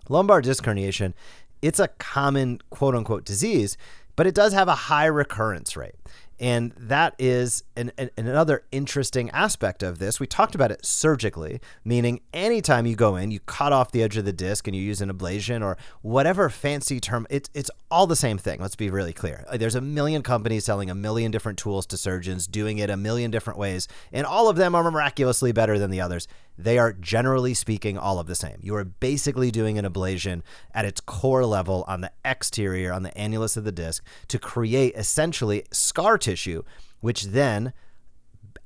lumbar 0.08 0.42
disc 0.42 0.64
herniation, 0.64 1.14
it's 1.62 1.80
a 1.80 1.88
common 1.88 2.60
quote 2.70 2.94
unquote 2.94 3.24
disease, 3.24 3.76
but 4.16 4.26
it 4.26 4.34
does 4.34 4.52
have 4.52 4.68
a 4.68 4.74
high 4.74 5.06
recurrence 5.06 5.76
rate. 5.76 5.94
And 6.40 6.72
that 6.76 7.14
is 7.18 7.62
an, 7.76 7.92
an, 7.96 8.10
another 8.16 8.64
interesting 8.72 9.30
aspect 9.30 9.82
of 9.82 9.98
this. 9.98 10.18
We 10.18 10.26
talked 10.26 10.54
about 10.54 10.70
it 10.70 10.84
surgically, 10.84 11.60
meaning 11.84 12.20
anytime 12.32 12.86
you 12.86 12.96
go 12.96 13.16
in, 13.16 13.30
you 13.30 13.40
cut 13.40 13.72
off 13.72 13.92
the 13.92 14.02
edge 14.02 14.16
of 14.16 14.24
the 14.24 14.32
disc 14.32 14.66
and 14.66 14.76
you 14.76 14.82
use 14.82 15.00
an 15.00 15.12
ablation 15.12 15.62
or 15.62 15.76
whatever 16.02 16.48
fancy 16.50 17.00
term, 17.00 17.26
it's, 17.30 17.48
it's 17.54 17.70
all 17.90 18.06
the 18.06 18.16
same 18.16 18.38
thing. 18.38 18.60
Let's 18.60 18.76
be 18.76 18.90
really 18.90 19.12
clear. 19.12 19.44
Uh, 19.48 19.56
there's 19.56 19.74
a 19.74 19.80
million 19.80 20.22
companies 20.22 20.64
selling 20.64 20.90
a 20.90 20.94
million 20.94 21.30
different 21.30 21.58
tools 21.58 21.86
to 21.86 21.96
surgeons, 21.96 22.46
doing 22.46 22.78
it 22.78 22.90
a 22.90 22.96
million 22.96 23.30
different 23.30 23.58
ways, 23.58 23.86
and 24.12 24.26
all 24.26 24.48
of 24.48 24.56
them 24.56 24.74
are 24.74 24.90
miraculously 24.90 25.52
better 25.52 25.78
than 25.78 25.90
the 25.90 26.00
others 26.00 26.26
they 26.56 26.78
are 26.78 26.92
generally 26.92 27.54
speaking 27.54 27.98
all 27.98 28.18
of 28.18 28.26
the 28.26 28.34
same. 28.34 28.58
You 28.60 28.74
are 28.76 28.84
basically 28.84 29.50
doing 29.50 29.78
an 29.78 29.84
ablation 29.84 30.42
at 30.72 30.84
its 30.84 31.00
core 31.00 31.44
level 31.44 31.84
on 31.88 32.00
the 32.00 32.12
exterior, 32.24 32.92
on 32.92 33.02
the 33.02 33.10
annulus 33.10 33.56
of 33.56 33.64
the 33.64 33.72
disc, 33.72 34.04
to 34.28 34.38
create 34.38 34.94
essentially 34.94 35.64
scar 35.72 36.18
tissue, 36.18 36.62
which 37.00 37.24
then 37.24 37.72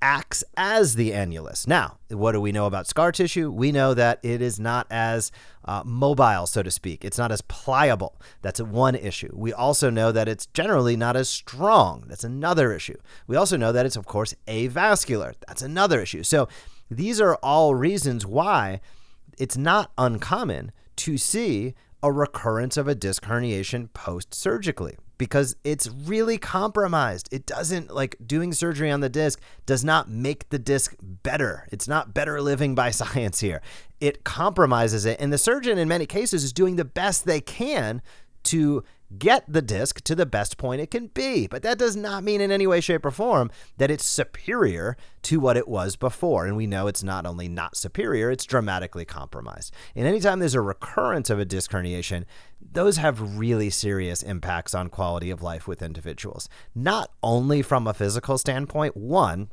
acts 0.01 0.45
as 0.57 0.95
the 0.95 1.11
annulus. 1.11 1.67
Now, 1.67 1.99
what 2.09 2.33
do 2.33 2.41
we 2.41 2.53
know 2.53 2.67
about 2.67 2.87
scar 2.87 3.11
tissue? 3.11 3.51
We 3.51 3.73
know 3.73 3.95
that 3.95 4.21
it 4.23 4.41
is 4.41 4.61
not 4.61 4.87
as 4.91 5.33
uh, 5.65 5.83
mobile, 5.85 6.47
so 6.47 6.63
to 6.63 6.71
speak. 6.71 7.05
It's 7.05 7.19
not 7.19 7.33
as 7.33 7.41
pliable. 7.43 8.21
That's 8.43 8.61
one 8.61 8.95
issue. 8.95 9.31
We 9.35 9.53
also 9.53 9.91
know 9.91 10.13
that 10.13 10.29
it's 10.29 10.47
generally 10.47 10.97
not 10.97 11.17
as 11.17 11.29
strong. 11.29 12.05
That's 12.07 12.25
another 12.25 12.73
issue. 12.73 12.97
We 13.27 13.37
also 13.37 13.57
know 13.57 13.73
that 13.73 13.87
it's, 13.87 13.97
of 13.97 14.07
course, 14.07 14.35
avascular. 14.47 15.35
That's 15.47 15.63
another 15.63 16.01
issue. 16.01 16.23
So, 16.23 16.49
these 16.91 17.21
are 17.21 17.37
all 17.37 17.75
reasons 17.75 18.27
why 18.27 18.81
it's 19.39 19.57
not 19.57 19.93
uncommon 19.97 20.73
to 20.97 21.17
see 21.17 21.75
a 22.03 22.13
recurrence 22.13 22.77
of 22.77 22.89
a 22.89 22.95
disc 22.95 23.25
herniation 23.25 23.93
post 23.93 24.35
surgically 24.35 24.97
because 25.19 25.57
it's 25.65 25.89
really 25.89 26.39
compromised. 26.39 27.29
It 27.33 27.45
doesn't 27.45 27.93
like 27.93 28.17
doing 28.25 28.53
surgery 28.53 28.91
on 28.91 29.01
the 29.01 29.09
disc 29.09 29.41
does 29.67 29.85
not 29.85 30.09
make 30.09 30.49
the 30.49 30.59
disc 30.59 30.95
better. 31.01 31.67
It's 31.73 31.89
not 31.89 32.15
better 32.15 32.41
living 32.41 32.75
by 32.75 32.91
science 32.93 33.41
here. 33.41 33.61
It 34.01 34.25
compromises 34.25 35.05
it. 35.05 35.21
And 35.21 35.33
the 35.33 35.39
surgeon, 35.39 35.77
in 35.77 35.89
many 35.89 36.07
cases, 36.07 36.45
is 36.45 36.53
doing 36.53 36.77
the 36.77 36.85
best 36.85 37.27
they 37.27 37.41
can 37.41 38.01
to 38.45 38.85
get 39.17 39.45
the 39.49 39.63
disc 39.63 40.03
to 40.03 40.15
the 40.15 40.27
best 40.27 40.59
point 40.59 40.81
it 40.81 40.91
can 40.91 41.07
be. 41.09 41.47
But 41.47 41.63
that 41.63 41.79
does 41.79 41.97
not 41.97 42.25
mean 42.25 42.41
in 42.41 42.51
any 42.51 42.67
way, 42.67 42.81
shape, 42.81 43.07
or 43.07 43.11
form 43.11 43.51
that 43.79 43.91
it's 43.91 44.05
superior 44.05 44.97
to 45.23 45.41
what 45.41 45.57
it 45.57 45.69
was 45.69 45.97
before. 45.97 46.47
And 46.47 46.57
we 46.57 46.67
know 46.67 46.87
it's 46.87 47.03
not 47.03 47.25
only 47.25 47.49
not 47.49 47.77
superior, 47.77 48.31
it's 48.31 48.45
dramatically 48.45 49.05
compromised. 49.05 49.73
And 49.95 50.07
anytime 50.07 50.41
there's 50.41 50.55
a 50.55 50.61
recurrence 50.61 51.31
of 51.31 51.39
a 51.39 51.45
disc 51.45 51.71
herniation, 51.71 52.25
those 52.61 52.99
have 52.99 53.39
really 53.39 53.71
serious 53.71 54.23
impacts 54.23 54.75
on 54.75 54.89
quality 54.89 55.31
of 55.31 55.43
life 55.43 55.67
with 55.67 55.83
individuals. 55.83 56.49
Not 56.75 57.11
only 57.23 57.63
from 57.63 57.87
a 57.87 57.95
physical 57.95 58.37
standpoint, 58.37 58.97
one, 58.97 59.51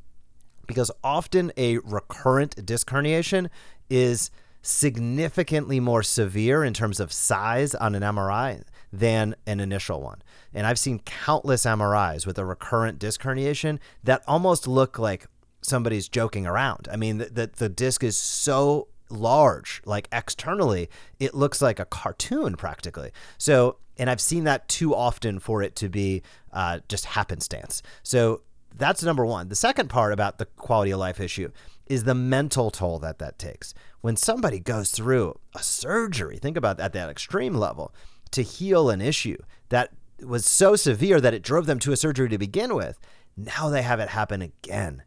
because 0.67 0.91
often 1.03 1.51
a 1.57 1.77
recurrent 1.79 2.65
disc 2.65 2.89
herniation 2.89 3.50
is 3.89 4.31
significantly 4.65 5.79
more 5.79 6.01
severe 6.01 6.63
in 6.63 6.74
terms 6.74 7.00
of 7.00 7.13
size 7.13 7.75
on 7.75 7.95
an 7.95 8.01
MRI 8.01 8.63
than 8.91 9.36
an 9.45 9.60
initial 9.60 10.01
one. 10.01 10.22
And 10.53 10.65
I've 10.65 10.79
seen 10.79 11.00
countless 11.00 11.65
MRIs 11.65 12.25
with 12.25 12.38
a 12.38 12.45
recurrent 12.45 12.98
disc 12.98 13.22
herniation 13.22 13.79
that 14.03 14.24
almost 14.27 14.67
look 14.67 14.98
like 14.98 15.27
somebody's 15.62 16.07
joking 16.07 16.48
around. 16.48 16.88
I 16.91 16.95
mean, 16.95 17.19
the, 17.19 17.25
the, 17.25 17.51
the 17.55 17.69
disc 17.69 18.03
is 18.03 18.17
so 18.17 18.88
large, 19.10 19.81
like 19.86 20.07
externally, 20.12 20.89
it 21.19 21.34
looks 21.34 21.62
like 21.62 21.79
a 21.79 21.86
cartoon 21.86 22.55
practically. 22.55 23.12
So, 23.38 23.77
and 23.98 24.10
I've 24.10 24.22
seen 24.22 24.45
that 24.45 24.67
too 24.67 24.95
often 24.95 25.39
for 25.39 25.62
it 25.62 25.75
to 25.77 25.89
be 25.89 26.24
uh, 26.53 26.79
just 26.88 27.05
happenstance. 27.05 27.81
So 28.03 28.41
that's 28.75 29.03
number 29.03 29.25
one. 29.25 29.50
The 29.50 29.55
second 29.55 29.89
part 29.89 30.12
about 30.12 30.38
the 30.38 30.45
quality 30.45 30.91
of 30.91 31.00
life 31.00 31.19
issue 31.19 31.51
is 31.88 32.04
the 32.04 32.15
mental 32.15 32.72
toll 32.72 33.00
that 33.00 33.20
that 33.20 33.38
takes. 33.38 33.74
When 34.01 34.15
somebody 34.15 34.60
goes 34.60 34.92
through 34.92 35.39
a 35.56 35.63
surgery, 35.63 36.38
think 36.38 36.58
about 36.58 36.80
at 36.80 36.94
that 36.94 37.10
extreme 37.10 37.56
level, 37.56 37.94
to 38.32 38.42
heal 38.42 38.89
an 38.89 39.01
issue 39.01 39.38
that 39.70 39.92
was 40.22 40.46
so 40.46 40.75
severe 40.75 41.22
that 41.22 41.34
it 41.34 41.44
drove 41.44 41.65
them 41.65 41.80
to 41.80 41.92
a 41.92 41.98
surgery 41.98 42.30
to 42.30 42.38
begin 42.38 42.75
with, 42.75 43.00
now 43.38 43.70
they 43.70 43.82
have 43.82 44.00
it 44.00 44.10
happen 44.10 44.42
again 44.42 45.04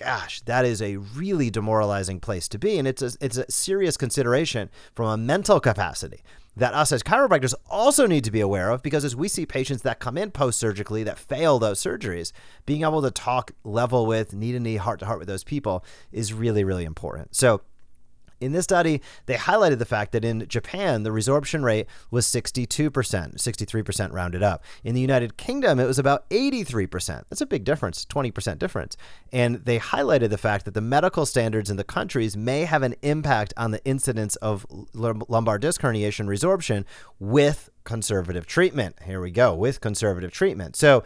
gosh, 0.00 0.40
that 0.42 0.64
is 0.64 0.80
a 0.80 0.96
really 0.96 1.50
demoralizing 1.50 2.20
place 2.20 2.48
to 2.48 2.58
be. 2.58 2.78
And 2.78 2.88
it's 2.88 3.02
a, 3.02 3.12
it's 3.20 3.36
a 3.36 3.50
serious 3.50 3.96
consideration 3.96 4.70
from 4.94 5.06
a 5.08 5.16
mental 5.16 5.60
capacity 5.60 6.22
that 6.56 6.74
us 6.74 6.92
as 6.92 7.02
chiropractors 7.02 7.54
also 7.68 8.06
need 8.06 8.24
to 8.24 8.30
be 8.30 8.40
aware 8.40 8.70
of 8.70 8.82
because 8.82 9.04
as 9.04 9.16
we 9.16 9.28
see 9.28 9.46
patients 9.46 9.82
that 9.82 9.98
come 10.00 10.18
in 10.18 10.30
post 10.30 10.58
surgically 10.58 11.02
that 11.04 11.18
fail 11.18 11.58
those 11.58 11.80
surgeries, 11.80 12.32
being 12.66 12.82
able 12.82 13.02
to 13.02 13.10
talk 13.10 13.52
level 13.64 14.06
with, 14.06 14.32
knee 14.32 14.52
to 14.52 14.60
knee, 14.60 14.76
heart 14.76 15.00
to 15.00 15.06
heart 15.06 15.18
with 15.18 15.28
those 15.28 15.44
people 15.44 15.84
is 16.12 16.32
really, 16.32 16.64
really 16.64 16.84
important. 16.84 17.34
So, 17.34 17.62
in 18.40 18.52
this 18.52 18.64
study, 18.64 19.02
they 19.26 19.34
highlighted 19.34 19.78
the 19.78 19.84
fact 19.84 20.12
that 20.12 20.24
in 20.24 20.46
Japan, 20.48 21.02
the 21.02 21.10
resorption 21.10 21.62
rate 21.62 21.86
was 22.10 22.26
62%, 22.26 22.66
63% 22.88 24.12
rounded 24.12 24.42
up. 24.42 24.64
In 24.82 24.94
the 24.94 25.00
United 25.00 25.36
Kingdom, 25.36 25.78
it 25.78 25.86
was 25.86 25.98
about 25.98 26.28
83%. 26.30 27.24
That's 27.28 27.40
a 27.40 27.46
big 27.46 27.64
difference, 27.64 28.04
20% 28.06 28.58
difference. 28.58 28.96
And 29.32 29.56
they 29.64 29.78
highlighted 29.78 30.30
the 30.30 30.38
fact 30.38 30.64
that 30.64 30.74
the 30.74 30.80
medical 30.80 31.26
standards 31.26 31.70
in 31.70 31.76
the 31.76 31.84
countries 31.84 32.36
may 32.36 32.64
have 32.64 32.82
an 32.82 32.94
impact 33.02 33.52
on 33.56 33.70
the 33.70 33.84
incidence 33.84 34.36
of 34.36 34.66
lumbar 34.94 35.58
disc 35.58 35.80
herniation 35.82 36.26
resorption 36.26 36.84
with 37.18 37.68
conservative 37.84 38.46
treatment. 38.46 38.96
Here 39.04 39.20
we 39.20 39.30
go, 39.30 39.54
with 39.54 39.80
conservative 39.80 40.32
treatment. 40.32 40.76
So, 40.76 41.04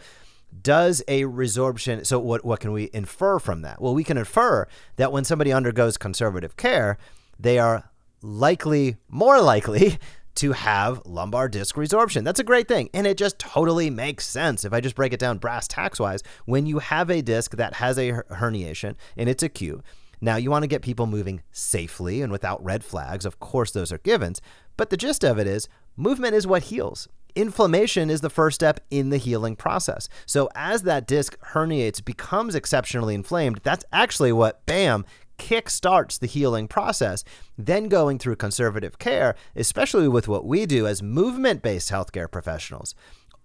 does 0.61 1.03
a 1.07 1.23
resorption 1.23 2.05
so 2.05 2.19
what 2.19 2.45
what 2.45 2.59
can 2.59 2.71
we 2.71 2.89
infer 2.93 3.39
from 3.39 3.61
that 3.61 3.81
well 3.81 3.93
we 3.93 4.03
can 4.03 4.17
infer 4.17 4.65
that 4.95 5.11
when 5.11 5.25
somebody 5.25 5.51
undergoes 5.51 5.97
conservative 5.97 6.55
care 6.55 6.97
they 7.39 7.59
are 7.59 7.89
likely 8.21 8.97
more 9.09 9.41
likely 9.41 9.97
to 10.35 10.51
have 10.51 11.01
lumbar 11.05 11.47
disc 11.47 11.75
resorption. 11.75 12.23
That's 12.23 12.39
a 12.39 12.43
great 12.43 12.67
thing. 12.67 12.89
And 12.93 13.07
it 13.07 13.17
just 13.17 13.39
totally 13.39 13.89
makes 13.89 14.27
sense. 14.27 14.65
If 14.65 14.73
I 14.73 14.81
just 14.81 14.95
break 14.95 15.13
it 15.13 15.19
down 15.19 15.37
brass 15.37 15.67
tacks 15.67 15.99
wise, 15.99 16.23
when 16.45 16.65
you 16.65 16.79
have 16.79 17.09
a 17.09 17.21
disc 17.21 17.55
that 17.55 17.75
has 17.75 17.97
a 17.97 18.11
herniation 18.11 18.95
and 19.15 19.29
it's 19.29 19.43
acute, 19.43 19.81
now 20.21 20.35
you 20.35 20.51
want 20.51 20.63
to 20.63 20.67
get 20.67 20.81
people 20.81 21.07
moving 21.07 21.41
safely 21.51 22.21
and 22.21 22.31
without 22.31 22.63
red 22.63 22.83
flags. 22.83 23.25
Of 23.25 23.39
course, 23.39 23.71
those 23.71 23.91
are 23.91 23.97
givens. 23.99 24.41
But 24.77 24.89
the 24.89 24.97
gist 24.97 25.23
of 25.23 25.39
it 25.39 25.47
is 25.47 25.69
movement 25.95 26.35
is 26.35 26.47
what 26.47 26.63
heals. 26.63 27.07
Inflammation 27.35 28.09
is 28.09 28.21
the 28.21 28.29
first 28.29 28.55
step 28.55 28.79
in 28.89 29.09
the 29.09 29.17
healing 29.17 29.57
process. 29.57 30.07
So, 30.25 30.49
as 30.55 30.83
that 30.83 31.05
disc 31.05 31.37
herniates, 31.51 32.03
becomes 32.03 32.55
exceptionally 32.55 33.13
inflamed, 33.13 33.59
that's 33.61 33.83
actually 33.91 34.31
what, 34.31 34.65
bam, 34.65 35.03
kickstarts 35.37 36.19
the 36.19 36.27
healing 36.27 36.67
process. 36.67 37.23
Then 37.57 37.87
going 37.87 38.19
through 38.19 38.35
conservative 38.37 38.99
care, 38.99 39.35
especially 39.55 40.07
with 40.07 40.27
what 40.27 40.45
we 40.45 40.65
do 40.65 40.87
as 40.87 41.01
movement 41.01 41.61
based 41.61 41.91
healthcare 41.91 42.29
professionals, 42.29 42.95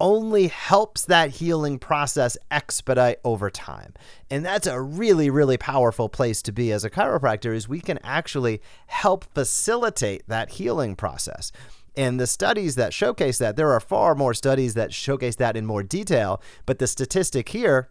only 0.01 0.49
helps 0.49 1.05
that 1.05 1.31
healing 1.31 1.79
process 1.79 2.37
expedite 2.51 3.19
over 3.23 3.51
time. 3.51 3.93
And 4.31 4.45
that's 4.45 4.67
a 4.67 4.81
really, 4.81 5.29
really 5.29 5.59
powerful 5.59 6.09
place 6.09 6.41
to 6.43 6.53
be 6.53 6.73
as 6.73 6.85
a 6.85 6.91
chiropractor 6.91 7.55
is 7.55 7.69
we 7.69 7.81
can 7.81 7.99
actually 8.03 8.63
help 8.87 9.25
facilitate 9.35 10.27
that 10.27 10.53
healing 10.53 10.97
process. 10.97 11.53
And 11.97 12.19
the 12.19 12.27
studies 12.27 12.77
that 12.77 12.95
showcase 12.95 13.39
that, 13.39 13.57
there 13.57 13.73
are 13.73 13.81
far 13.81 14.15
more 14.15 14.33
studies 14.33 14.75
that 14.75 14.95
showcase 14.95 15.37
that 15.37 15.57
in 15.57 15.67
more 15.67 15.83
detail, 15.83 16.41
but 16.65 16.79
the 16.79 16.87
statistic 16.87 17.51
here 17.51 17.91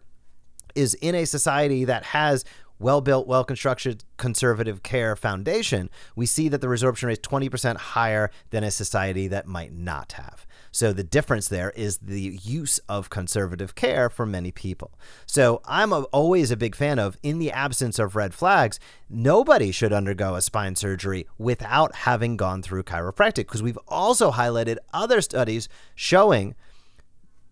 is 0.74 0.94
in 0.94 1.14
a 1.14 1.24
society 1.24 1.84
that 1.84 2.06
has 2.06 2.44
well 2.80 3.00
built, 3.00 3.28
well 3.28 3.44
constructed 3.44 4.02
conservative 4.16 4.82
care 4.82 5.14
foundation, 5.14 5.90
we 6.16 6.26
see 6.26 6.48
that 6.48 6.60
the 6.60 6.66
resorption 6.66 7.04
rate 7.04 7.18
is 7.24 7.28
20% 7.28 7.76
higher 7.76 8.30
than 8.50 8.64
a 8.64 8.70
society 8.70 9.28
that 9.28 9.46
might 9.46 9.72
not 9.72 10.12
have. 10.12 10.46
So 10.72 10.92
the 10.92 11.04
difference 11.04 11.48
there 11.48 11.70
is 11.70 11.98
the 11.98 12.38
use 12.42 12.78
of 12.88 13.10
conservative 13.10 13.74
care 13.74 14.08
for 14.08 14.24
many 14.24 14.52
people. 14.52 14.92
So 15.26 15.60
I'm 15.64 15.92
a, 15.92 16.02
always 16.04 16.50
a 16.50 16.56
big 16.56 16.74
fan 16.74 16.98
of, 16.98 17.16
in 17.22 17.38
the 17.38 17.50
absence 17.50 17.98
of 17.98 18.16
red 18.16 18.34
flags, 18.34 18.78
nobody 19.08 19.72
should 19.72 19.92
undergo 19.92 20.34
a 20.34 20.40
spine 20.40 20.76
surgery 20.76 21.26
without 21.38 21.94
having 21.94 22.36
gone 22.36 22.62
through 22.62 22.84
chiropractic 22.84 23.46
because 23.46 23.62
we've 23.62 23.78
also 23.88 24.30
highlighted 24.30 24.78
other 24.92 25.20
studies 25.20 25.68
showing 25.94 26.54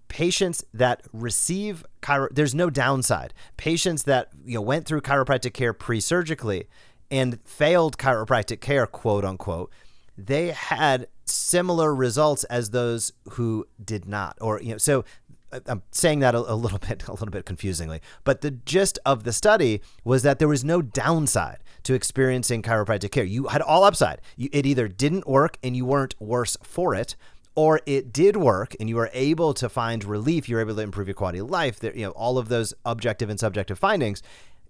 patients 0.09 0.65
that 0.73 1.03
receive 1.13 1.85
chiro 2.03 2.29
there's 2.31 2.55
no 2.55 2.71
downside 2.71 3.35
patients 3.57 4.05
that 4.05 4.31
you 4.45 4.55
know 4.55 4.61
went 4.61 4.87
through 4.87 5.01
chiropractic 5.01 5.53
care 5.53 5.73
pre-surgically 5.73 6.67
and 7.11 7.39
failed 7.45 7.99
chiropractic 7.99 8.61
care 8.61 8.87
quote 8.87 9.25
unquote 9.25 9.71
they 10.17 10.49
had 10.49 11.07
similar 11.27 11.95
results 11.95 12.45
as 12.45 12.71
those 12.71 13.13
who 13.33 13.67
did 13.83 14.07
not 14.07 14.37
or 14.41 14.61
you 14.63 14.73
know 14.73 14.79
so 14.79 15.05
uh, 15.53 15.61
I'm 15.67 15.83
saying 15.91 16.21
that 16.21 16.35
a, 16.35 16.39
a, 16.39 16.55
little 16.55 16.79
bit 16.89 17.07
a 17.09 17.13
little 17.13 17.31
bit 17.31 17.45
confusingly, 17.47 18.01
but 18.25 18.41
the 18.41 18.51
gist 18.51 18.99
of 19.07 19.25
the 19.25 19.33
study 19.33 19.81
was 20.05 20.23
that 20.23 20.39
there 20.39 20.49
was 20.49 20.65
no 20.65 20.83
downside 20.83 21.59
to 21.85 21.95
experiencing 21.95 22.63
chiropractic 22.63 23.11
care. 23.11 23.25
You 23.25 23.47
had 23.47 23.63
all 23.63 23.85
upside. 23.85 24.21
You, 24.37 24.49
it 24.53 24.67
either 24.67 24.89
didn't 24.89 25.27
work 25.27 25.59
and 25.63 25.77
you 25.77 25.85
weren't 25.85 26.15
worse 26.21 26.57
for 26.63 26.95
it, 26.95 27.17
or 27.55 27.81
it 27.87 28.13
did 28.13 28.37
work 28.37 28.75
and 28.79 28.89
you 28.89 28.97
were 28.97 29.11
able 29.13 29.55
to 29.55 29.69
find 29.69 30.05
relief, 30.05 30.49
you're 30.49 30.61
able 30.61 30.75
to 30.77 30.83
improve 30.83 31.09
your 31.09 31.15
quality 31.15 31.39
of 31.39 31.51
life, 31.51 31.81
there, 31.81 31.97
you 31.97 32.05
know, 32.05 32.13
all 32.13 32.39
of 32.39 32.49
those 32.49 32.75
objective 32.85 33.29
and 33.29 33.41
subjective 33.41 33.79
findings, 33.79 34.23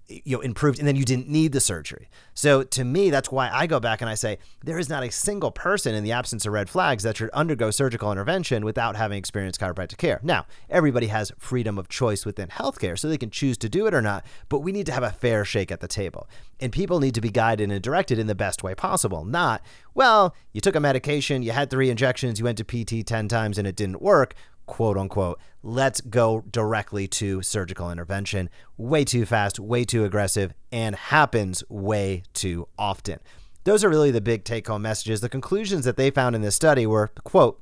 you 0.09 0.37
know 0.37 0.41
improved 0.41 0.79
and 0.79 0.89
then 0.89 0.97
you 0.97 1.05
didn't 1.05 1.29
need 1.29 1.53
the 1.53 1.61
surgery. 1.61 2.09
So 2.35 2.63
to 2.63 2.85
me 2.85 3.11
that's 3.11 3.31
why 3.31 3.51
i 3.53 3.67
go 3.67 3.79
back 3.81 4.01
and 4.01 4.09
i 4.09 4.15
say 4.15 4.39
there 4.65 4.79
is 4.79 4.89
not 4.89 5.03
a 5.03 5.11
single 5.11 5.51
person 5.51 5.95
in 5.95 6.03
the 6.05 6.13
absence 6.13 6.47
of 6.47 6.53
red 6.53 6.71
flags 6.71 7.03
that 7.03 7.17
should 7.17 7.31
undergo 7.31 7.71
surgical 7.71 8.11
intervention 8.11 8.65
without 8.65 8.97
having 8.97 9.19
experienced 9.19 9.61
chiropractic 9.61 9.99
care. 9.99 10.21
Now 10.23 10.47
everybody 10.71 11.09
has 11.09 11.33
freedom 11.39 11.79
of 11.79 11.89
choice 11.89 12.25
within 12.25 12.49
healthcare 12.49 12.99
so 12.99 13.09
they 13.09 13.19
can 13.19 13.31
choose 13.31 13.59
to 13.59 13.69
do 13.69 13.87
it 13.87 13.95
or 13.95 14.03
not 14.03 14.25
but 14.49 14.61
we 14.61 14.73
need 14.73 14.87
to 14.87 14.93
have 14.93 15.03
a 15.03 15.11
fair 15.11 15.45
shake 15.45 15.71
at 15.71 15.81
the 15.81 15.89
table. 15.89 16.29
And 16.61 16.73
people 16.73 17.01
need 17.01 17.15
to 17.15 17.21
be 17.21 17.31
guided 17.31 17.71
and 17.71 17.83
directed 17.83 18.19
in 18.19 18.27
the 18.27 18.35
best 18.35 18.63
way 18.63 18.75
possible 18.75 19.25
not 19.25 19.63
well 19.95 20.35
you 20.53 20.61
took 20.61 20.77
a 20.77 20.81
medication 20.81 21.43
you 21.43 21.53
had 21.53 21.71
three 21.71 21.91
injections 21.91 22.39
you 22.39 22.45
went 22.45 22.59
to 22.59 22.65
pt 22.65 23.07
10 23.07 23.29
times 23.29 23.59
and 23.59 23.67
it 23.67 23.77
didn't 23.77 24.01
work 24.01 24.35
quote 24.69 24.97
unquote, 24.97 25.41
let's 25.65 26.01
go 26.01 26.45
directly 26.49 27.09
to 27.09 27.43
surgical 27.43 27.91
intervention. 27.91 28.49
Way 28.77 29.05
too 29.05 29.27
fast, 29.27 29.59
way 29.59 29.85
too 29.85 30.05
aggressive, 30.05 30.55
and 30.71 30.95
happens 30.95 31.65
way 31.69 32.23
too 32.35 32.69
often. 32.79 33.19
Those 33.65 33.83
are 33.83 33.89
really 33.89 34.13
the 34.13 34.21
big 34.21 34.45
take 34.45 34.69
home 34.69 34.83
messages. 34.83 35.21
The 35.21 35.29
conclusions 35.29 35.85
that 35.85 35.97
they 35.97 36.11
found 36.11 36.37
in 36.37 36.43
this 36.43 36.55
study 36.55 36.87
were, 36.87 37.11
quote, 37.25 37.61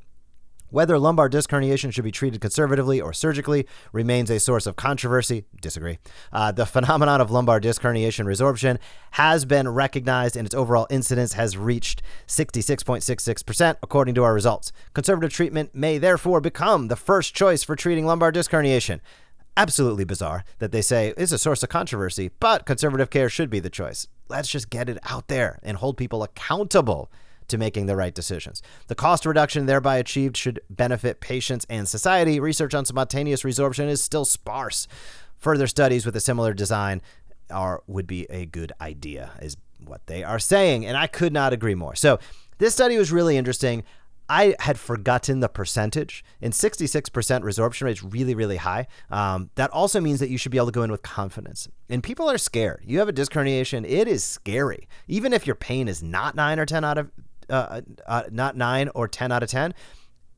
whether 0.77 0.99
lumbar 0.99 1.27
disc 1.31 1.49
herniation 1.49 1.91
should 1.91 2.05
be 2.05 2.13
treated 2.13 2.39
conservatively 2.39 3.01
or 3.01 3.11
surgically 3.11 3.67
remains 3.95 4.29
a 4.29 4.39
source 4.39 4.67
of 4.67 4.77
controversy. 4.77 5.43
Disagree. 5.63 5.97
Uh, 6.35 6.53
the 6.53 6.67
phenomenon 6.67 7.19
of 7.19 7.31
lumbar 7.31 7.59
disc 7.61 7.81
herniation 7.81 8.27
resorption 8.27 8.77
has 9.13 9.47
been 9.47 9.67
recognized 9.71 10.37
and 10.37 10.45
its 10.45 10.55
overall 10.55 10.87
incidence 10.91 11.33
has 11.33 11.57
reached 11.57 12.03
66.66%, 12.27 13.77
according 13.83 14.15
to 14.17 14.23
our 14.23 14.35
results. 14.35 14.71
Conservative 14.93 15.33
treatment 15.33 15.75
may 15.75 15.97
therefore 15.97 16.43
become 16.43 16.89
the 16.89 16.95
first 16.95 17.35
choice 17.35 17.63
for 17.63 17.75
treating 17.75 18.05
lumbar 18.05 18.31
disc 18.31 18.51
herniation. 18.51 19.01
Absolutely 19.57 20.05
bizarre 20.05 20.45
that 20.59 20.73
they 20.73 20.83
say 20.83 21.15
is 21.17 21.33
a 21.33 21.39
source 21.39 21.63
of 21.63 21.71
controversy, 21.71 22.33
but 22.39 22.67
conservative 22.67 23.09
care 23.09 23.31
should 23.31 23.49
be 23.49 23.61
the 23.61 23.71
choice. 23.71 24.09
Let's 24.29 24.51
just 24.51 24.69
get 24.69 24.91
it 24.91 24.99
out 25.05 25.29
there 25.29 25.59
and 25.63 25.79
hold 25.79 25.97
people 25.97 26.23
accountable 26.23 27.11
to 27.49 27.59
making 27.59 27.87
the 27.87 27.97
right 27.97 28.15
decisions. 28.15 28.63
The 28.89 28.95
cost 28.95 29.27
reduction 29.27 29.67
thereby 29.67 29.97
achieved 29.97 30.37
should 30.37 30.61
benefit 30.71 31.21
patients 31.21 31.67
and 31.69 31.89
society. 31.89 32.41
Research 32.41 32.75
on 32.75 32.85
spontaneous 32.85 33.43
resorption 33.43 33.89
is 33.89 34.03
still 34.03 34.25
sparse. 34.25 34.87
Further 35.39 35.67
studies 35.67 36.07
with 36.07 36.17
a 36.17 36.21
similar 36.21 36.55
design 36.55 37.03
are 37.51 37.83
would 37.87 38.07
be 38.07 38.25
a 38.25 38.45
good 38.45 38.73
idea 38.81 39.31
is 39.41 39.57
what 39.79 40.05
they 40.07 40.25
are 40.25 40.39
saying 40.39 40.85
and 40.85 40.97
I 40.97 41.07
could 41.07 41.33
not 41.33 41.53
agree 41.53 41.77
more. 41.77 41.95
So, 41.95 42.19
this 42.59 42.73
study 42.73 42.97
was 42.97 43.13
really 43.13 43.37
interesting. 43.37 43.85
I 44.29 44.57
had 44.59 44.79
forgotten 44.79 45.41
the 45.41 45.49
percentage, 45.49 46.25
and 46.43 46.53
66% 46.53 47.11
resorption 47.11 47.83
rate 47.83 47.93
is 47.93 48.03
really, 48.03 48.35
really 48.35 48.57
high. 48.57 48.89
Um, 49.11 49.51
that 49.55 49.71
also 49.71 50.01
means 50.01 50.19
that 50.21 50.31
you 50.31 50.39
should 50.39 50.51
be 50.51 50.59
able 50.59 50.67
to 50.67 50.73
go 50.73 50.83
in 50.83 50.91
with 50.91 51.03
confidence. 51.03 51.69
And 51.89 52.03
people 52.03 52.29
are 52.29 52.39
scared. 52.39 52.83
You 52.85 52.99
have 52.99 53.09
a 53.09 53.13
disc 53.13 53.33
herniation, 53.33 53.89
it 53.89 54.09
is 54.09 54.25
scary. 54.25 54.89
Even 55.07 55.33
if 55.33 55.47
your 55.47 55.55
pain 55.55 55.87
is 55.87 56.03
not 56.03 56.35
9 56.35 56.59
or 56.59 56.67
10 56.67 56.85
out 56.85 56.99
of 56.99 57.11
uh, 57.49 57.81
uh, 58.07 58.23
not 58.31 58.57
nine 58.57 58.91
or 58.95 59.09
10 59.09 59.33
out 59.33 59.43
of 59.43 59.49
10, 59.49 59.75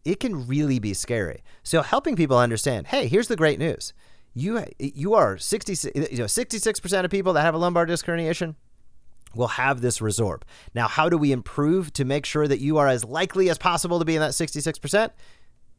it 0.04 0.20
can 0.20 0.46
really 0.46 0.78
be 0.78 0.94
scary. 0.94 1.42
So 1.62 1.82
helping 1.82 2.16
people 2.16 2.38
understand, 2.38 2.88
hey, 2.88 3.08
here's 3.08 3.28
the 3.28 3.36
great 3.36 3.58
news. 3.58 3.92
You 4.34 4.64
you 4.78 5.14
are 5.14 5.36
60 5.36 5.90
you 5.94 6.18
know 6.18 6.24
66% 6.24 7.04
of 7.04 7.10
people 7.10 7.32
that 7.32 7.42
have 7.42 7.54
a 7.54 7.58
lumbar 7.58 7.86
disc 7.86 8.06
herniation 8.06 8.54
will 9.34 9.48
have 9.48 9.80
this 9.80 9.98
resorb. 9.98 10.42
Now, 10.74 10.88
how 10.88 11.08
do 11.08 11.18
we 11.18 11.32
improve 11.32 11.92
to 11.94 12.04
make 12.04 12.24
sure 12.24 12.46
that 12.46 12.60
you 12.60 12.78
are 12.78 12.88
as 12.88 13.04
likely 13.04 13.50
as 13.50 13.58
possible 13.58 13.98
to 13.98 14.04
be 14.04 14.14
in 14.14 14.20
that 14.20 14.30
66%? 14.30 15.10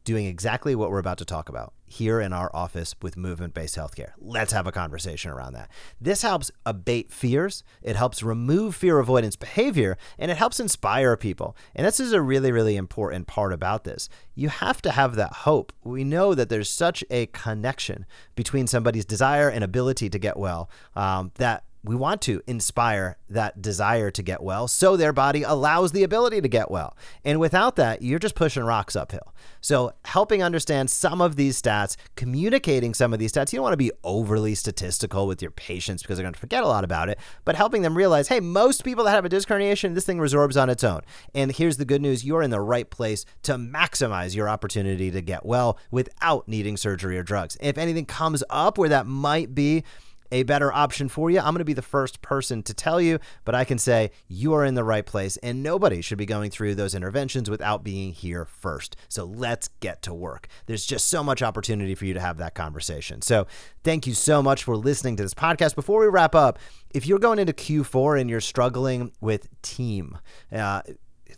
Doing 0.04 0.26
exactly 0.26 0.74
what 0.74 0.90
we're 0.90 0.98
about 0.98 1.18
to 1.18 1.24
talk 1.24 1.48
about 1.48 1.72
here 1.86 2.20
in 2.20 2.32
our 2.32 2.50
office 2.54 2.94
with 3.02 3.16
movement 3.16 3.52
based 3.52 3.76
healthcare. 3.76 4.12
Let's 4.18 4.52
have 4.52 4.66
a 4.66 4.72
conversation 4.72 5.30
around 5.30 5.54
that. 5.54 5.68
This 6.00 6.22
helps 6.22 6.50
abate 6.64 7.12
fears, 7.12 7.64
it 7.82 7.96
helps 7.96 8.22
remove 8.22 8.76
fear 8.76 8.98
avoidance 8.98 9.36
behavior, 9.36 9.98
and 10.18 10.30
it 10.30 10.36
helps 10.36 10.60
inspire 10.60 11.16
people. 11.16 11.56
And 11.74 11.86
this 11.86 11.98
is 11.98 12.12
a 12.12 12.22
really, 12.22 12.52
really 12.52 12.76
important 12.76 13.26
part 13.26 13.52
about 13.52 13.84
this. 13.84 14.08
You 14.34 14.48
have 14.48 14.80
to 14.82 14.92
have 14.92 15.16
that 15.16 15.32
hope. 15.32 15.72
We 15.82 16.04
know 16.04 16.34
that 16.34 16.48
there's 16.48 16.70
such 16.70 17.04
a 17.10 17.26
connection 17.26 18.06
between 18.36 18.66
somebody's 18.66 19.04
desire 19.04 19.48
and 19.48 19.64
ability 19.64 20.08
to 20.10 20.18
get 20.18 20.36
well 20.36 20.70
um, 20.94 21.32
that 21.36 21.64
we 21.82 21.96
want 21.96 22.20
to 22.22 22.42
inspire 22.46 23.16
that 23.28 23.62
desire 23.62 24.10
to 24.10 24.22
get 24.22 24.42
well 24.42 24.68
so 24.68 24.96
their 24.96 25.12
body 25.12 25.42
allows 25.42 25.92
the 25.92 26.02
ability 26.02 26.40
to 26.40 26.48
get 26.48 26.70
well. 26.70 26.96
And 27.24 27.40
without 27.40 27.76
that, 27.76 28.02
you're 28.02 28.18
just 28.18 28.34
pushing 28.34 28.64
rocks 28.64 28.94
uphill. 28.94 29.34
So, 29.62 29.92
helping 30.04 30.42
understand 30.42 30.90
some 30.90 31.20
of 31.20 31.36
these 31.36 31.60
stats, 31.60 31.96
communicating 32.16 32.94
some 32.94 33.12
of 33.12 33.18
these 33.18 33.32
stats, 33.32 33.52
you 33.52 33.58
don't 33.58 33.64
want 33.64 33.72
to 33.72 33.78
be 33.78 33.92
overly 34.04 34.54
statistical 34.54 35.26
with 35.26 35.40
your 35.40 35.50
patients 35.50 36.02
because 36.02 36.16
they're 36.16 36.24
going 36.24 36.34
to 36.34 36.40
forget 36.40 36.62
a 36.62 36.68
lot 36.68 36.84
about 36.84 37.08
it, 37.08 37.18
but 37.44 37.56
helping 37.56 37.82
them 37.82 37.96
realize 37.96 38.28
hey, 38.28 38.40
most 38.40 38.84
people 38.84 39.04
that 39.04 39.12
have 39.12 39.24
a 39.24 39.28
disc 39.28 39.48
herniation, 39.48 39.94
this 39.94 40.04
thing 40.04 40.18
resorbs 40.18 40.60
on 40.60 40.70
its 40.70 40.84
own. 40.84 41.00
And 41.34 41.52
here's 41.52 41.78
the 41.78 41.84
good 41.84 42.02
news 42.02 42.24
you're 42.24 42.42
in 42.42 42.50
the 42.50 42.60
right 42.60 42.88
place 42.88 43.24
to 43.42 43.54
maximize 43.54 44.34
your 44.34 44.48
opportunity 44.48 45.10
to 45.10 45.22
get 45.22 45.46
well 45.46 45.78
without 45.90 46.46
needing 46.48 46.76
surgery 46.76 47.18
or 47.18 47.22
drugs. 47.22 47.56
If 47.60 47.78
anything 47.78 48.06
comes 48.06 48.44
up 48.50 48.78
where 48.78 48.88
that 48.88 49.06
might 49.06 49.54
be, 49.54 49.84
a 50.32 50.42
better 50.44 50.72
option 50.72 51.08
for 51.08 51.30
you, 51.30 51.38
I'm 51.38 51.52
going 51.52 51.58
to 51.58 51.64
be 51.64 51.72
the 51.72 51.82
first 51.82 52.22
person 52.22 52.62
to 52.64 52.74
tell 52.74 53.00
you, 53.00 53.18
but 53.44 53.54
I 53.54 53.64
can 53.64 53.78
say 53.78 54.10
you 54.28 54.54
are 54.54 54.64
in 54.64 54.74
the 54.74 54.84
right 54.84 55.04
place 55.04 55.36
and 55.38 55.62
nobody 55.62 56.00
should 56.00 56.18
be 56.18 56.26
going 56.26 56.50
through 56.50 56.74
those 56.74 56.94
interventions 56.94 57.50
without 57.50 57.82
being 57.84 58.12
here 58.12 58.44
first. 58.44 58.96
So 59.08 59.24
let's 59.24 59.68
get 59.80 60.02
to 60.02 60.14
work. 60.14 60.48
There's 60.66 60.86
just 60.86 61.08
so 61.08 61.22
much 61.22 61.42
opportunity 61.42 61.94
for 61.94 62.04
you 62.04 62.14
to 62.14 62.20
have 62.20 62.38
that 62.38 62.54
conversation. 62.54 63.22
So 63.22 63.46
thank 63.84 64.06
you 64.06 64.14
so 64.14 64.42
much 64.42 64.64
for 64.64 64.76
listening 64.76 65.16
to 65.16 65.22
this 65.22 65.34
podcast. 65.34 65.74
Before 65.74 66.00
we 66.00 66.06
wrap 66.06 66.34
up, 66.34 66.58
if 66.90 67.06
you're 67.06 67.18
going 67.18 67.38
into 67.38 67.52
Q4 67.52 68.20
and 68.20 68.30
you're 68.30 68.40
struggling 68.40 69.12
with 69.20 69.48
team, 69.62 70.18
uh, 70.52 70.82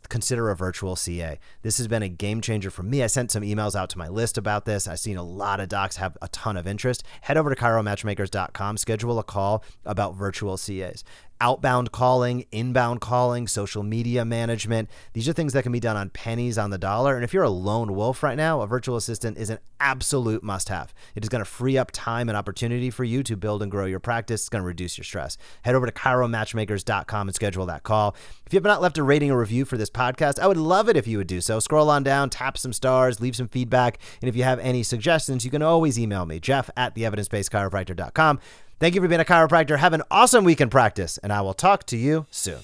consider 0.08 0.50
a 0.50 0.56
virtual 0.56 0.96
CA. 0.96 1.38
This 1.62 1.78
has 1.78 1.88
been 1.88 2.02
a 2.02 2.08
game 2.08 2.40
changer 2.40 2.70
for 2.70 2.82
me. 2.82 3.02
I 3.02 3.06
sent 3.06 3.30
some 3.30 3.42
emails 3.42 3.74
out 3.74 3.90
to 3.90 3.98
my 3.98 4.08
list 4.08 4.38
about 4.38 4.64
this. 4.64 4.86
I've 4.86 4.98
seen 4.98 5.16
a 5.16 5.22
lot 5.22 5.60
of 5.60 5.68
docs 5.68 5.96
have 5.96 6.16
a 6.20 6.28
ton 6.28 6.56
of 6.56 6.66
interest. 6.66 7.04
Head 7.22 7.36
over 7.36 7.54
to 7.54 7.60
chiromatchmakers.com, 7.60 8.76
schedule 8.76 9.18
a 9.18 9.24
call 9.24 9.64
about 9.84 10.14
virtual 10.14 10.56
CAs 10.56 11.04
outbound 11.42 11.90
calling, 11.90 12.46
inbound 12.52 13.00
calling, 13.00 13.48
social 13.48 13.82
media 13.82 14.24
management. 14.24 14.88
These 15.12 15.28
are 15.28 15.32
things 15.32 15.52
that 15.54 15.64
can 15.64 15.72
be 15.72 15.80
done 15.80 15.96
on 15.96 16.08
pennies 16.08 16.56
on 16.56 16.70
the 16.70 16.78
dollar. 16.78 17.16
And 17.16 17.24
if 17.24 17.34
you're 17.34 17.42
a 17.42 17.50
lone 17.50 17.96
wolf 17.96 18.22
right 18.22 18.36
now, 18.36 18.60
a 18.60 18.66
virtual 18.68 18.96
assistant 18.96 19.36
is 19.36 19.50
an 19.50 19.58
absolute 19.80 20.44
must 20.44 20.68
have. 20.68 20.94
It 21.16 21.24
is 21.24 21.28
going 21.28 21.40
to 21.40 21.50
free 21.50 21.76
up 21.76 21.90
time 21.90 22.28
and 22.28 22.38
opportunity 22.38 22.90
for 22.90 23.02
you 23.02 23.24
to 23.24 23.36
build 23.36 23.60
and 23.60 23.72
grow 23.72 23.86
your 23.86 23.98
practice. 23.98 24.42
It's 24.42 24.48
going 24.48 24.62
to 24.62 24.66
reduce 24.66 24.96
your 24.96 25.04
stress. 25.04 25.36
Head 25.62 25.74
over 25.74 25.84
to 25.84 25.92
chiromatchmakers.com 25.92 27.28
and 27.28 27.34
schedule 27.34 27.66
that 27.66 27.82
call. 27.82 28.14
If 28.46 28.52
you 28.52 28.58
have 28.58 28.62
not 28.62 28.80
left 28.80 28.98
a 28.98 29.02
rating 29.02 29.32
or 29.32 29.40
review 29.40 29.64
for 29.64 29.76
this 29.76 29.90
podcast, 29.90 30.38
I 30.38 30.46
would 30.46 30.56
love 30.56 30.88
it 30.88 30.96
if 30.96 31.08
you 31.08 31.18
would 31.18 31.26
do 31.26 31.40
so. 31.40 31.58
Scroll 31.58 31.90
on 31.90 32.04
down, 32.04 32.30
tap 32.30 32.56
some 32.56 32.72
stars, 32.72 33.20
leave 33.20 33.34
some 33.34 33.48
feedback. 33.48 33.98
And 34.20 34.28
if 34.28 34.36
you 34.36 34.44
have 34.44 34.60
any 34.60 34.84
suggestions, 34.84 35.44
you 35.44 35.50
can 35.50 35.62
always 35.62 35.98
email 35.98 36.24
me, 36.24 36.38
jeff 36.38 36.70
at 36.76 36.94
theevidencebasedchiropractor.com. 36.94 38.38
Thank 38.82 38.96
you 38.96 39.00
for 39.00 39.06
being 39.06 39.20
a 39.20 39.24
chiropractor. 39.24 39.78
Have 39.78 39.92
an 39.92 40.02
awesome 40.10 40.42
week 40.42 40.60
in 40.60 40.68
practice, 40.68 41.16
and 41.18 41.32
I 41.32 41.40
will 41.40 41.54
talk 41.54 41.86
to 41.86 41.96
you 41.96 42.26
soon. 42.32 42.58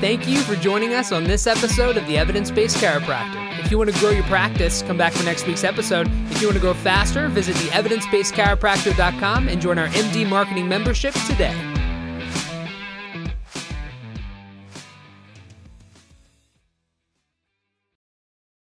Thank 0.00 0.26
you 0.26 0.38
for 0.40 0.56
joining 0.56 0.94
us 0.94 1.12
on 1.12 1.22
this 1.22 1.46
episode 1.46 1.96
of 1.96 2.04
the 2.08 2.18
Evidence 2.18 2.50
Based 2.50 2.78
Chiropractor. 2.78 3.60
If 3.60 3.70
you 3.70 3.78
want 3.78 3.94
to 3.94 4.00
grow 4.00 4.10
your 4.10 4.24
practice, 4.24 4.82
come 4.82 4.96
back 4.96 5.12
for 5.12 5.22
next 5.22 5.46
week's 5.46 5.62
episode. 5.62 6.08
If 6.32 6.40
you 6.40 6.48
want 6.48 6.56
to 6.56 6.60
grow 6.60 6.74
faster, 6.74 7.28
visit 7.28 7.54
the 7.54 7.68
evidencebasedchiropractor.com 7.68 9.48
and 9.48 9.62
join 9.62 9.78
our 9.78 9.86
MD 9.86 10.28
marketing 10.28 10.68
membership 10.68 11.14
today. 11.28 11.73